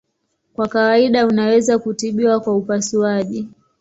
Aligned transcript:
Kwa 0.53 0.67
kawaida 0.67 1.27
unaweza 1.27 1.79
kutibiwa 1.79 2.39
kwa 2.39 2.57
upasuaji. 2.57 3.47